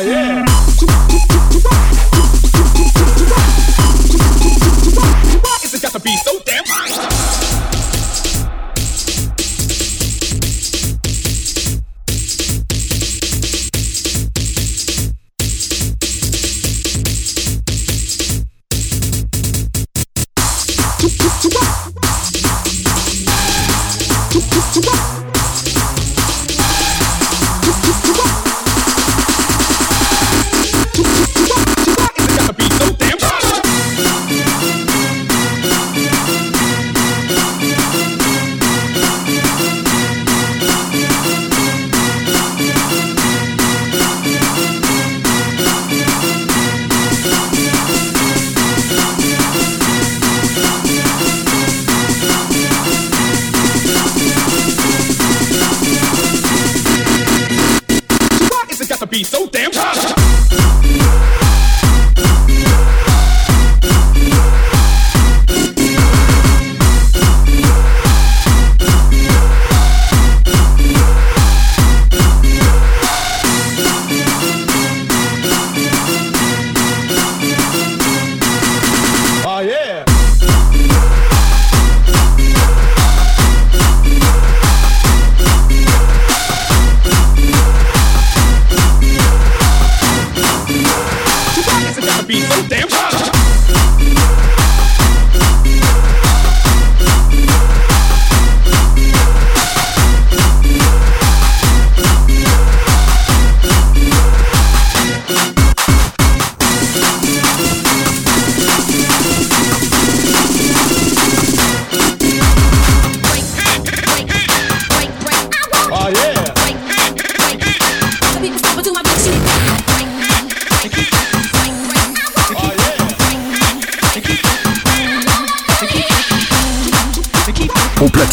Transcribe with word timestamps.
Yeah. 0.00 0.23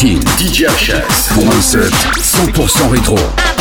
DJ 0.02 0.64
HS 0.64 1.32
pour 1.32 1.46
un 1.46 1.60
set 1.60 1.92
100% 2.18 2.90
rétro. 2.90 3.51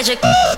magic. 0.00 0.49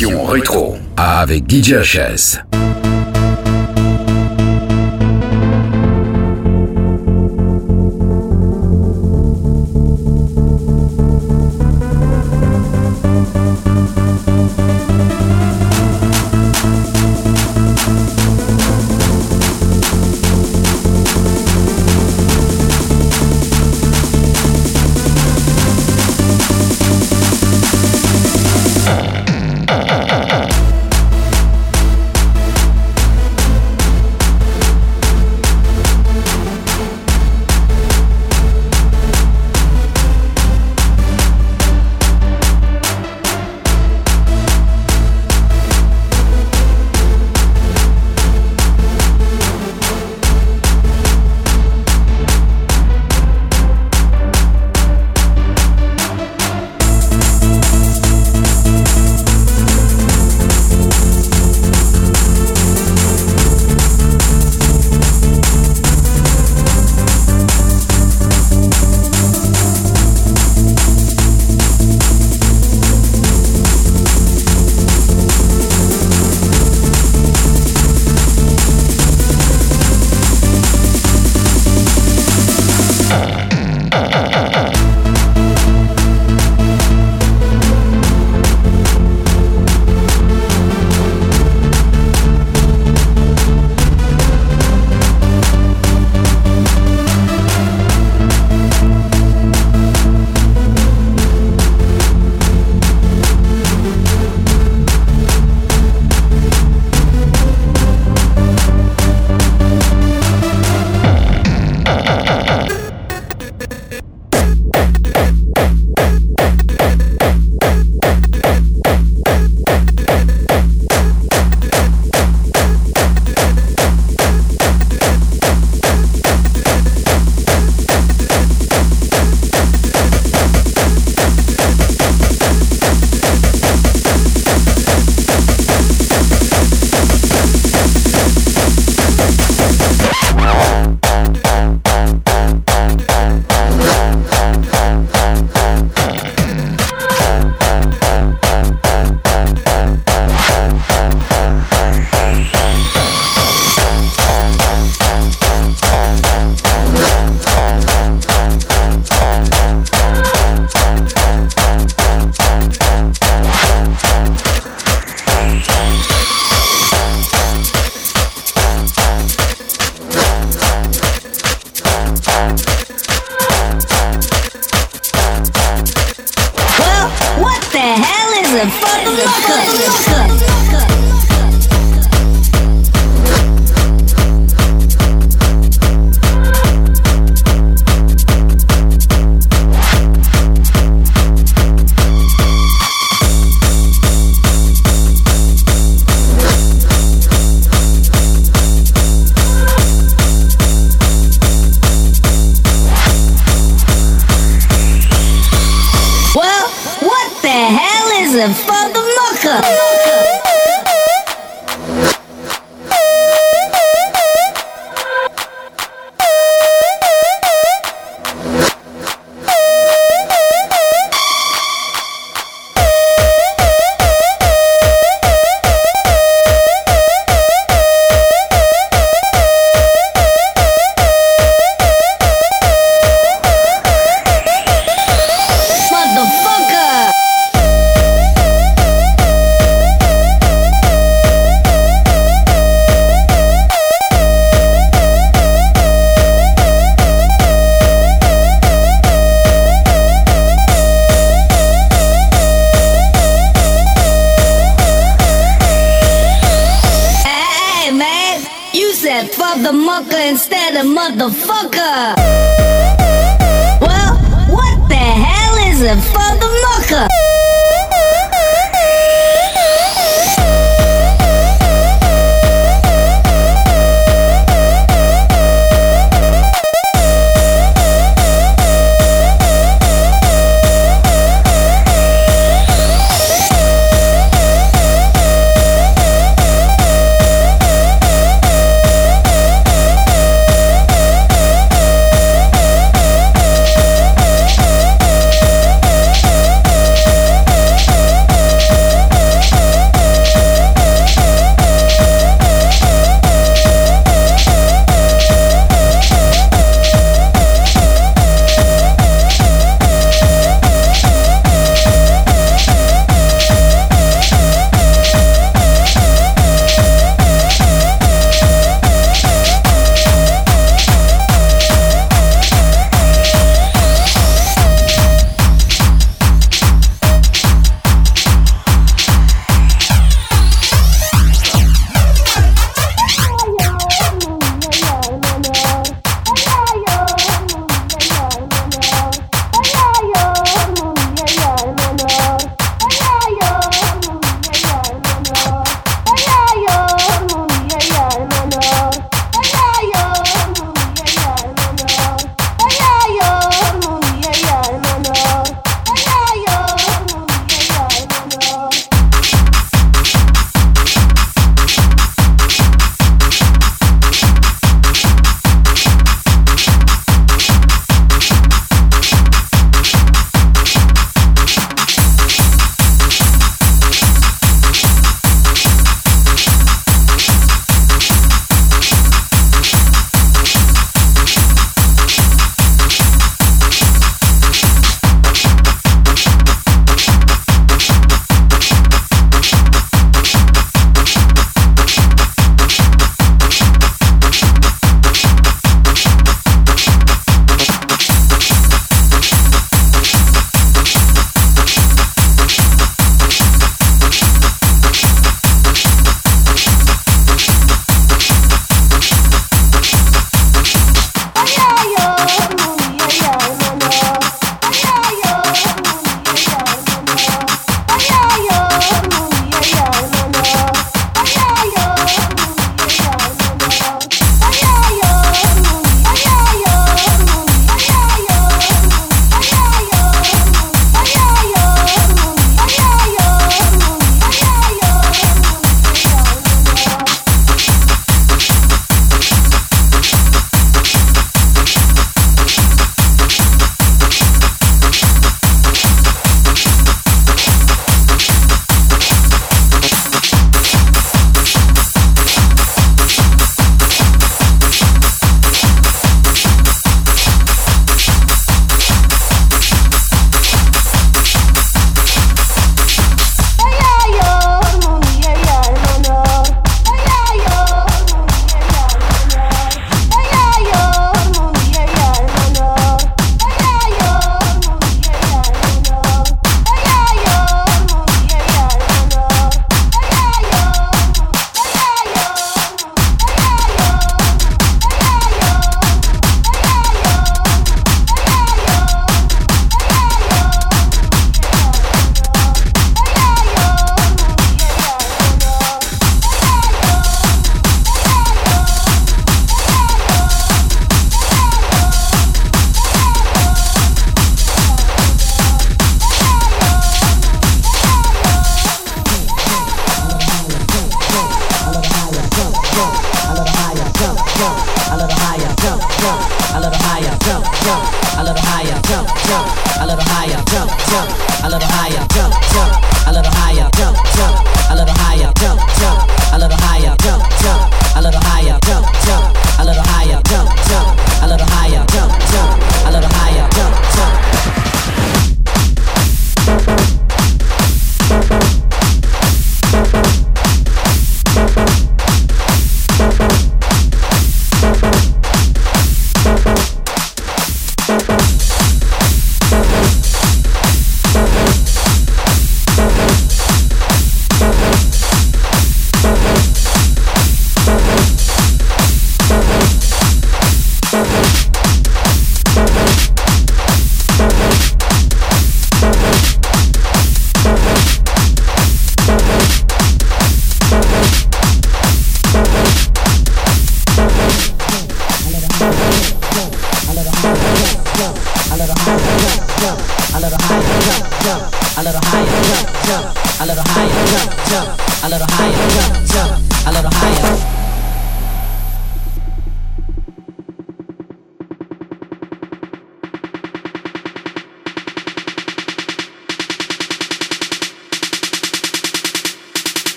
émission 0.00 0.24
rétro 0.26 0.76
avec 0.96 1.50
DJ 1.50 1.72
HS. 1.82 2.67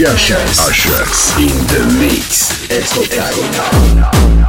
HS. 0.00 0.58
HS 0.58 1.36
in 1.36 1.66
the 1.68 1.98
mix. 2.00 2.70
It's 2.70 2.96
okay. 2.96 4.39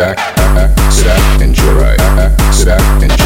Back, 0.00 0.16
sit 0.90 1.04
back, 1.04 1.42
enjoy. 1.42 1.94
Sit 2.52 2.68
back, 2.68 3.02
enjoy 3.02 3.19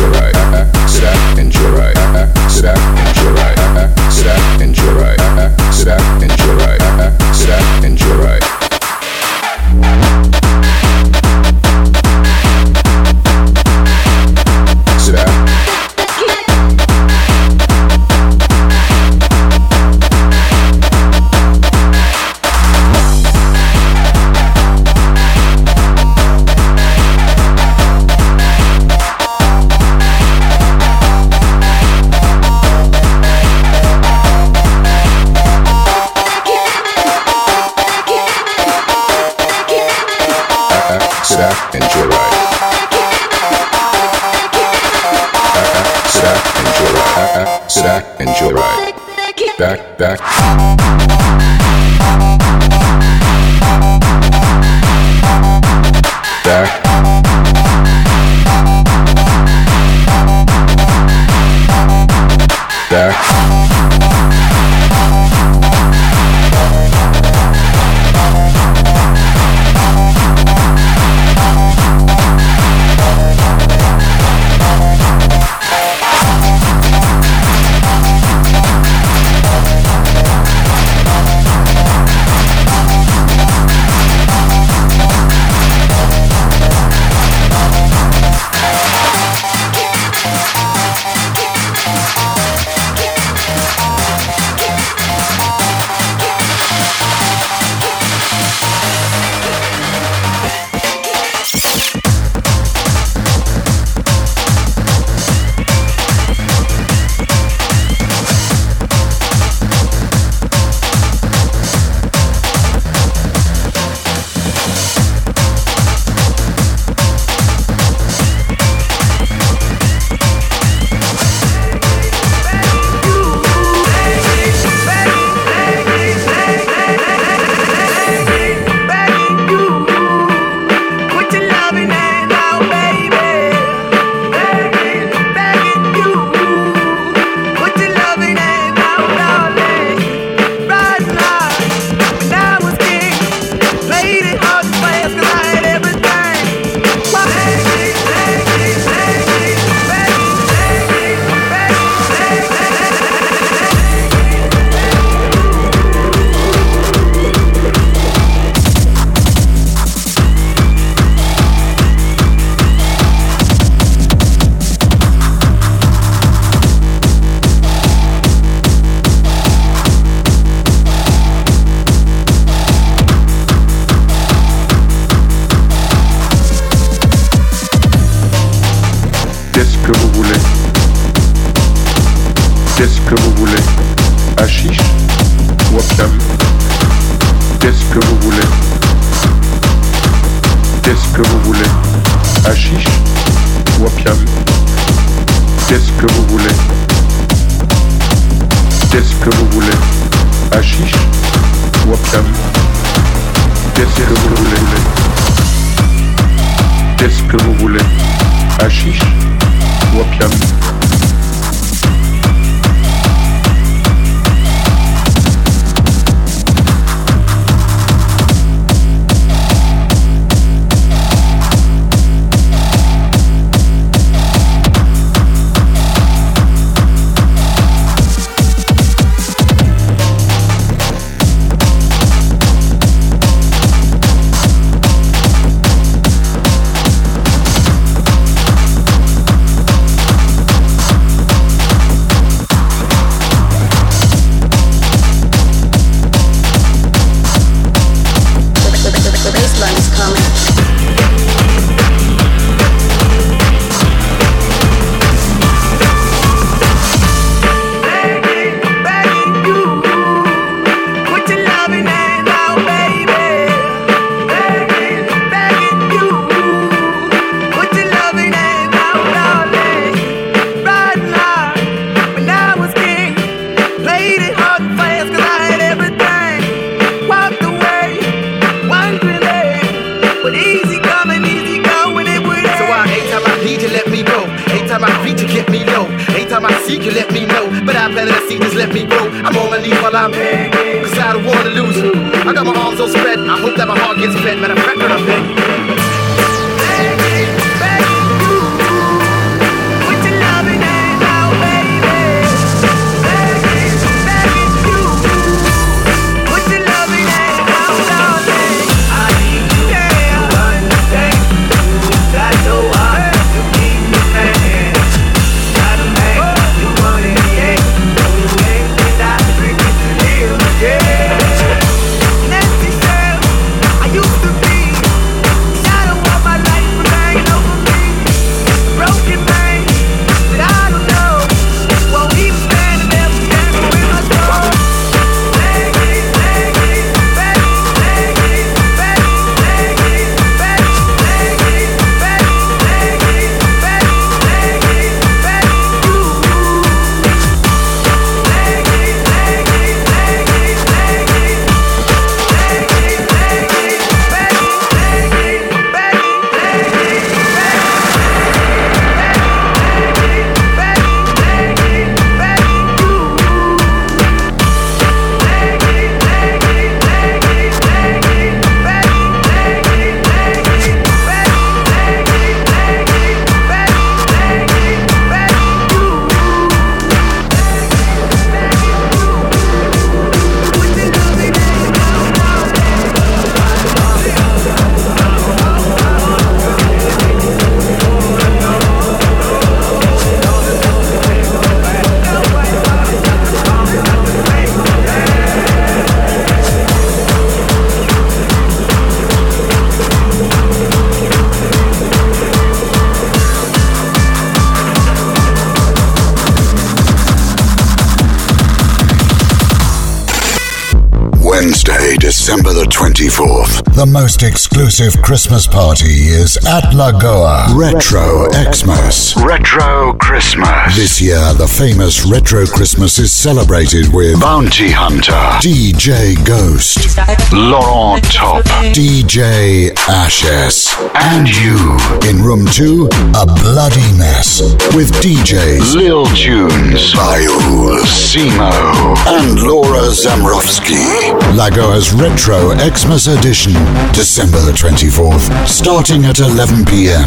The 413.84 413.90
most 413.90 414.22
exclusive 414.22 414.53
Christmas 414.54 415.46
party 415.48 416.08
is 416.14 416.36
at 416.46 416.72
Lagoa. 416.72 417.46
Retro 417.56 418.30
Xmas. 418.30 419.16
Retro 419.16 419.94
Christmas. 419.94 420.76
This 420.76 421.00
year, 421.02 421.18
the 421.34 421.46
famous 421.46 422.06
Retro 422.06 422.46
Christmas 422.46 422.98
is 422.98 423.12
celebrated 423.12 423.92
with 423.92 424.20
Bounty 424.20 424.70
Hunter, 424.70 425.12
DJ 425.42 426.14
Ghost, 426.24 426.96
Laurent 427.32 428.04
Top, 428.04 428.44
DJ 428.72 429.76
Ashes, 429.88 430.72
and 430.94 431.28
you. 431.28 431.76
In 432.08 432.22
room 432.22 432.46
two, 432.46 432.88
a 433.18 433.26
bloody 433.26 433.90
mess 433.98 434.40
with 434.74 434.92
DJs 435.02 435.74
Lil 435.74 436.06
Tunes, 436.06 436.94
Bayul, 436.94 437.80
Simo, 437.84 438.96
and 439.18 439.42
Laura 439.42 439.90
Zamrovsky. 439.90 441.12
Lagoa's 441.36 441.92
Retro 441.92 442.54
Xmas 442.56 443.08
edition 443.08 443.52
December 443.92 444.43
the 444.44 444.52
24th, 444.52 445.48
starting 445.48 446.04
at 446.04 446.18
11 446.18 446.66
p.m. 446.66 447.04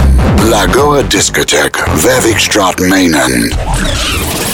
Lagoa 0.49 1.03
Discotheque, 1.03 1.85
Wervikstraat, 2.01 2.77
Menen. 2.79 4.46